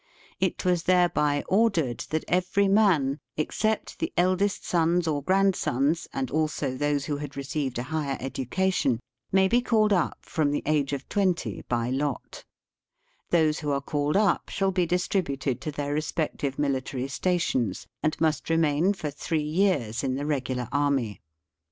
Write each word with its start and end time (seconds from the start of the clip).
It 0.39 0.65
was 0.65 0.81
thereby 0.89 1.43
ordered 1.47 1.99
that 2.09 2.25
every 2.27 2.67
man, 2.67 3.19
except 3.37 3.99
the 3.99 4.11
eldest 4.17 4.65
sons 4.65 5.07
or 5.07 5.21
grandsons, 5.21 6.07
and 6.11 6.31
also 6.31 6.75
those 6.75 7.05
who 7.05 7.17
had 7.17 7.37
received 7.37 7.77
a 7.77 7.83
higher 7.83 8.17
education, 8.19 8.99
may 9.31 9.47
be 9.47 9.61
called 9.61 9.93
up 9.93 10.17
from 10.21 10.49
the 10.49 10.63
age 10.65 10.91
of 10.91 11.07
twenty 11.07 11.61
by 11.69 11.91
lot. 11.91 12.43
Those 13.29 13.59
who 13.59 13.69
are 13.69 13.79
called 13.79 14.17
up 14.17 14.49
shall 14.49 14.71
be 14.71 14.87
distributed 14.87 15.61
to 15.61 15.71
their 15.71 15.93
respective 15.93 16.53
Digitized 16.53 16.57
by 16.57 16.61
VjOOQIC 16.61 16.61
THE 16.61 16.61
NEW 16.61 16.65
EMPIRE 16.65 16.71
IN 16.71 16.71
THE 16.71 16.77
WEST. 16.77 16.95
99 16.97 17.03
iniKtary 17.07 17.11
stations, 17.11 17.87
and 18.01 18.21
must 18.21 18.49
remain 18.49 18.93
for 18.93 19.11
three 19.11 19.43
years 19.43 20.03
in 20.03 20.15
the 20.15 20.25
regular 20.25 20.67
army. 20.71 21.21